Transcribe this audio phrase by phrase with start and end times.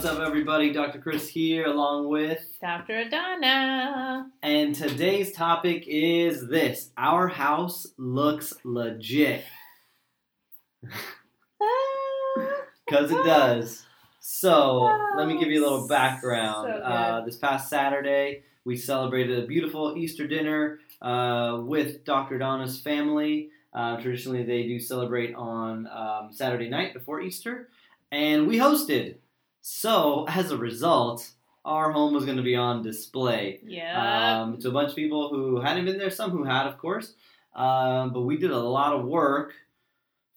[0.00, 0.72] What's up, everybody?
[0.72, 0.98] Dr.
[0.98, 3.10] Chris here, along with Dr.
[3.10, 4.30] Donna.
[4.42, 9.44] And today's topic is this Our house looks legit.
[12.86, 13.84] Because it does.
[14.20, 16.72] So, let me give you a little background.
[16.72, 22.38] So uh, this past Saturday, we celebrated a beautiful Easter dinner uh, with Dr.
[22.38, 23.50] Donna's family.
[23.74, 27.68] Uh, traditionally, they do celebrate on um, Saturday night before Easter,
[28.10, 29.16] and we hosted.
[29.62, 31.30] So, as a result,
[31.64, 33.60] our home was going to be on display.
[33.64, 34.42] Yeah.
[34.42, 37.14] Um, to a bunch of people who hadn't been there, some who had, of course.
[37.54, 39.52] Um, but we did a lot of work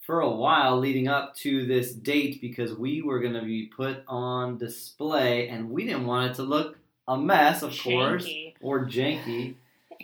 [0.01, 4.03] for a while leading up to this date because we were going to be put
[4.07, 8.27] on display and we didn't want it to look a mess, of course,
[8.61, 9.55] or janky.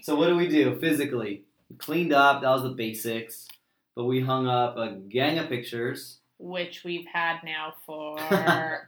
[0.02, 1.44] So, what do we do physically?
[1.70, 3.48] We cleaned up, that was the basics.
[3.96, 6.19] But we hung up a gang of pictures.
[6.40, 8.18] Which we've had now for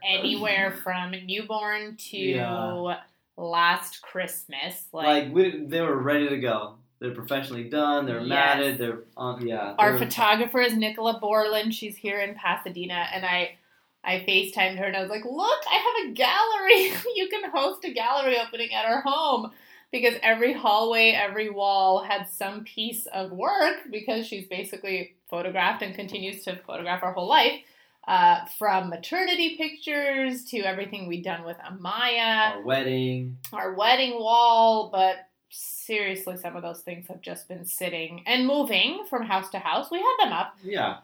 [0.08, 2.96] anywhere from newborn to Yeah.
[3.36, 4.86] last Christmas.
[4.92, 6.76] Like, Like, we, they were ready to go.
[6.98, 8.06] They're professionally done.
[8.06, 8.28] They're Yes.
[8.28, 8.78] matted.
[8.78, 9.46] They're on.
[9.46, 9.74] Yeah.
[9.78, 11.74] our photographer is Nicola Borland.
[11.74, 13.56] She's here in Pasadena, and I.
[14.04, 16.92] I FaceTimed her and I was like, Look, I have a gallery.
[17.14, 19.52] you can host a gallery opening at our home.
[19.92, 25.94] Because every hallway, every wall had some piece of work because she's basically photographed and
[25.94, 27.60] continues to photograph our whole life.
[28.08, 33.36] Uh, from maternity pictures to everything we'd done with Amaya, our wedding.
[33.52, 39.04] our wedding wall, but seriously, some of those things have just been sitting and moving
[39.08, 39.88] from house to house.
[39.88, 40.96] We had them up, Yeah.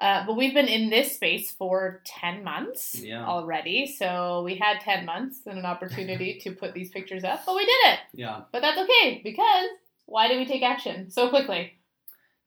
[0.00, 3.24] Uh, but we've been in this space for 10 months Yeah.
[3.26, 3.86] already.
[3.86, 7.64] So we had 10 months and an opportunity to put these pictures up, but we
[7.64, 7.98] did it.
[8.12, 8.42] Yeah.
[8.52, 9.66] But that's okay because
[10.06, 11.74] why did we take action so quickly?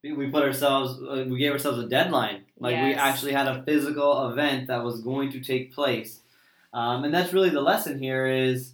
[0.04, 1.02] We- We put ourselves.
[1.02, 2.44] Uh, we gave ourselves a deadline.
[2.60, 6.22] Like we actually had a physical event that was going to take place,
[6.74, 8.74] um, and that's really the lesson here is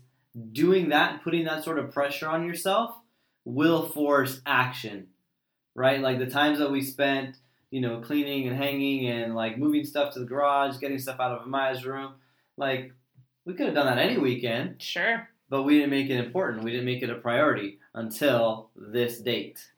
[0.52, 2.96] doing that, putting that sort of pressure on yourself,
[3.46, 5.08] will force action,
[5.76, 6.02] right?
[6.02, 7.38] Like the times that we spent,
[7.74, 11.32] you know, cleaning and hanging and like moving stuff to the garage, getting stuff out
[11.32, 12.14] of Amaya's room,
[12.56, 12.94] like
[13.46, 14.80] we could have done that any weekend.
[14.80, 15.28] Sure.
[15.50, 16.64] but we didn't make it important.
[16.64, 19.72] We didn't make it a priority until this date.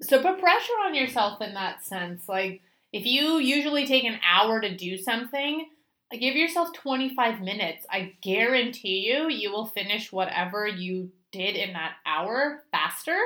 [0.00, 2.26] So put pressure on yourself in that sense.
[2.26, 5.66] Like if you usually take an hour to do something,
[6.10, 7.84] give yourself 25 minutes.
[7.90, 13.18] I guarantee you you will finish whatever you did in that hour faster.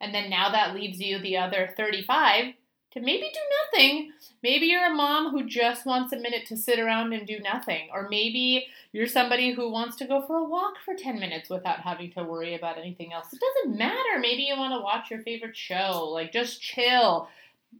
[0.00, 2.54] And then now that leaves you the other 35
[2.92, 3.40] to maybe do
[3.72, 4.12] nothing.
[4.42, 7.88] Maybe you're a mom who just wants a minute to sit around and do nothing.
[7.92, 11.80] Or maybe you're somebody who wants to go for a walk for 10 minutes without
[11.80, 13.26] having to worry about anything else.
[13.32, 14.18] It doesn't matter.
[14.20, 16.08] Maybe you want to watch your favorite show.
[16.10, 17.28] Like, just chill.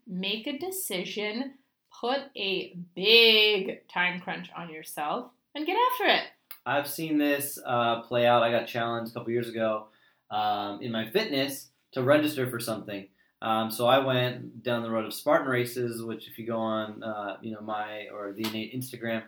[0.06, 1.54] Make a decision.
[2.00, 6.22] Put a big time crunch on yourself and get after it.
[6.66, 8.42] I've seen this uh, play out.
[8.42, 9.86] I got challenged a couple years ago
[10.30, 13.08] um, in my fitness to register for something.
[13.40, 17.02] Um, so I went down the road of Spartan races, which if you go on,
[17.02, 19.22] uh, you know, my or the innate Instagram,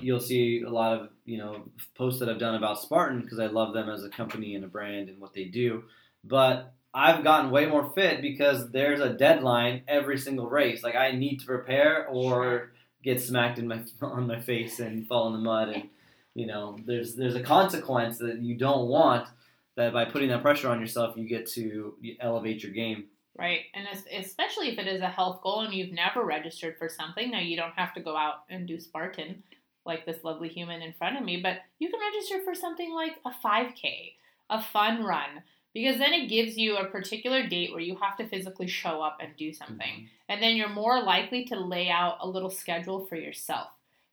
[0.00, 1.64] you'll see a lot of you know
[1.94, 4.68] posts that I've done about Spartan because I love them as a company and a
[4.68, 5.84] brand and what they do.
[6.22, 10.82] But I've gotten way more fit because there's a deadline every single race.
[10.82, 12.72] Like I need to prepare or
[13.06, 15.88] get smacked in my on my face and fall in the mud and
[16.34, 19.28] you know there's there's a consequence that you don't want
[19.76, 23.04] that by putting that pressure on yourself you get to elevate your game
[23.38, 23.60] Right.
[23.74, 23.86] And
[24.18, 27.56] especially if it is a health goal and you've never registered for something, now you
[27.56, 29.42] don't have to go out and do Spartan
[29.84, 33.12] like this lovely human in front of me, but you can register for something like
[33.24, 34.14] a 5K,
[34.50, 35.42] a fun run,
[35.72, 39.18] because then it gives you a particular date where you have to physically show up
[39.20, 39.78] and do something.
[39.78, 40.06] Mm-hmm.
[40.28, 43.68] And then you're more likely to lay out a little schedule for yourself.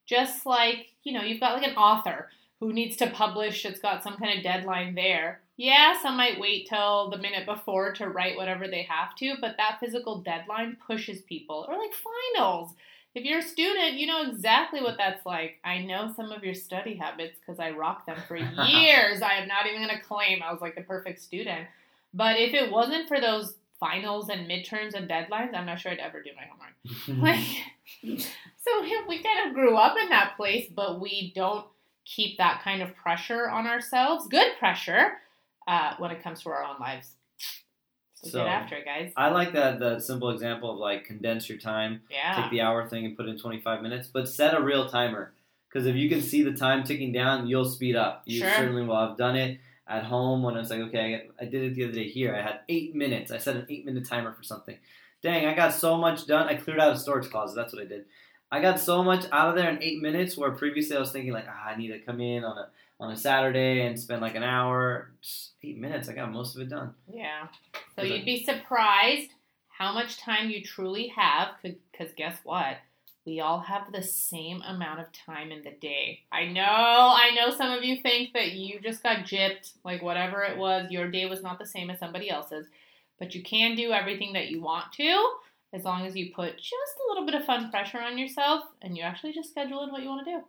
[0.06, 2.30] Just like, you know, you've got like an author
[2.60, 5.40] who needs to publish, it's got some kind of deadline there.
[5.56, 9.56] Yeah, some might wait till the minute before to write whatever they have to, but
[9.58, 11.66] that physical deadline pushes people.
[11.70, 12.72] Or like finals.
[13.14, 15.60] If you're a student, you know exactly what that's like.
[15.64, 18.36] I know some of your study habits because I rocked them for
[18.68, 19.22] years.
[19.22, 21.68] I am not even going to claim I was like the perfect student.
[22.16, 26.00] But if it wasn't for those finals and midterms and deadlines, I'm not sure I'd
[26.00, 26.74] ever do my homework.
[27.08, 27.46] Like,
[28.20, 31.66] so we kind of grew up in that place, but we don't
[32.06, 34.28] keep that kind of pressure on ourselves.
[34.28, 35.20] Good pressure
[35.68, 37.16] uh, when it comes to our own lives.
[38.16, 39.12] So, So- get after it, guys.
[39.18, 42.42] i like that that simple example of like condense your time Yeah.
[42.42, 45.34] take the hour thing and put in 25 minutes but set a real timer.
[45.68, 48.22] Because if you can see the time ticking down you'll speed up.
[48.26, 48.52] You Sure.
[48.52, 48.96] certainly will.
[48.96, 51.84] I've done it at home when i was like okay I, I did it the
[51.84, 52.34] other day here.
[52.34, 53.30] I had eight minutes.
[53.32, 54.78] I set an eight minute timer for something.
[55.22, 56.48] Dang i got so much done.
[56.48, 57.56] I cleared out a storage closet.
[57.56, 58.06] That's what i did
[58.54, 60.38] I got so much out of there in eight minutes.
[60.38, 62.68] Where previously I was thinking like, ah, I need to come in on a
[63.00, 65.10] on a Saturday and spend like an hour.
[65.22, 66.94] Just eight minutes, I got most of it done.
[67.12, 67.48] Yeah.
[67.96, 69.32] So you'd be surprised
[69.70, 71.48] how much time you truly have.
[71.64, 72.78] Because guess what?
[73.26, 76.20] We all have the same amount of time in the day.
[76.32, 80.44] I know, I know some of you think that you just got gypped, like whatever
[80.44, 82.68] it was, your day was not the same as somebody else's.
[83.18, 85.34] But you can do everything that you want to
[85.74, 86.72] as long as you put just
[87.04, 90.04] a little bit of fun pressure on yourself and you actually just schedule in what
[90.04, 90.42] you want to do.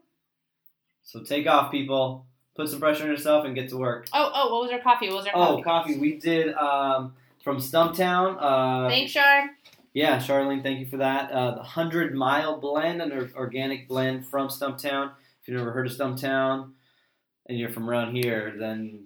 [1.03, 2.27] So take off, people.
[2.57, 4.07] Put some pressure on yourself and get to work.
[4.13, 5.09] Oh, oh, what was our coffee?
[5.09, 5.63] What was our Oh, coffee?
[5.63, 5.99] coffee.
[5.99, 8.37] We did um, from Stumptown.
[8.39, 9.51] Uh, Thanks, Shar.
[9.93, 11.31] Yeah, Charlene, thank you for that.
[11.31, 15.13] Uh, the 100 Mile Blend, an organic blend from Stumptown.
[15.43, 16.71] If you've never heard of Stumptown
[17.47, 19.05] and you're from around here, then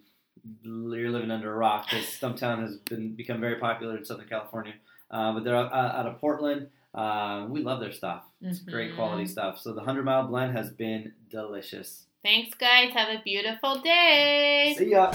[0.62, 4.74] you're living under a rock because Stumptown has been become very popular in Southern California.
[5.10, 6.69] Uh, but they're out, out of Portland.
[6.94, 8.25] Uh, we love their stuff.
[8.43, 8.96] It's great Mhm.
[8.96, 9.58] quality stuff.
[9.58, 12.06] So the 100 Mile Blend has been delicious.
[12.22, 12.90] Thanks, guys.
[12.93, 14.75] Have a beautiful day.
[14.76, 15.12] See ya.